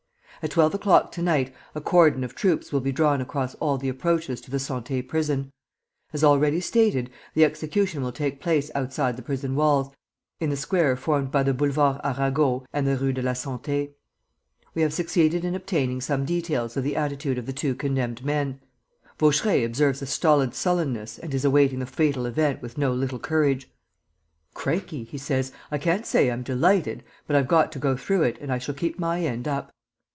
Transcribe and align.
At 0.43 0.49
twelve 0.49 0.73
o'clock 0.73 1.11
to 1.11 1.21
night 1.21 1.53
a 1.75 1.81
cordon 1.81 2.23
of 2.23 2.33
troops 2.33 2.71
will 2.73 2.79
be 2.81 2.91
drawn 2.91 3.21
across 3.21 3.53
all 3.59 3.77
the 3.77 3.89
approaches 3.89 4.41
to 4.41 4.49
the 4.49 4.57
Santé 4.57 5.07
Prison. 5.07 5.51
As 6.13 6.23
already 6.23 6.59
stated, 6.59 7.11
the 7.35 7.45
execution 7.45 8.01
will 8.01 8.11
take 8.11 8.41
place 8.41 8.71
outside 8.73 9.17
the 9.17 9.21
prison 9.21 9.53
walls, 9.53 9.93
in 10.39 10.49
the 10.49 10.57
square 10.57 10.95
formed 10.95 11.29
by 11.29 11.43
the 11.43 11.53
Boulevard 11.53 12.01
Arago 12.03 12.65
and 12.73 12.87
the 12.87 12.95
Rue 12.97 13.13
de 13.13 13.21
la 13.21 13.33
Santé. 13.33 13.91
"We 14.73 14.81
have 14.81 14.95
succeeded 14.95 15.45
in 15.45 15.53
obtaining 15.53 16.01
some 16.01 16.25
details 16.25 16.75
of 16.75 16.83
the 16.83 16.95
attitude 16.95 17.37
of 17.37 17.45
the 17.45 17.53
two 17.53 17.75
condemned 17.75 18.25
men. 18.25 18.61
Vaucheray 19.19 19.63
observes 19.63 20.01
a 20.01 20.07
stolid 20.07 20.55
sullenness 20.55 21.19
and 21.19 21.35
is 21.35 21.45
awaiting 21.45 21.77
the 21.77 21.85
fatal 21.85 22.25
event 22.25 22.63
with 22.63 22.79
no 22.79 22.91
little 22.91 23.19
courage: 23.19 23.69
"'Crikey,' 24.55 25.03
he 25.03 25.19
says, 25.19 25.51
'I 25.69 25.77
can't 25.77 26.05
say 26.07 26.31
I'm 26.31 26.41
delighted; 26.41 27.03
but 27.27 27.35
I've 27.35 27.47
got 27.47 27.71
to 27.73 27.79
go 27.79 27.95
through 27.95 28.23
it 28.23 28.39
and 28.41 28.51
I 28.51 28.57
shall 28.57 28.73
keep 28.73 28.97
my 28.97 29.19
end 29.21 29.47
up. 29.47 29.71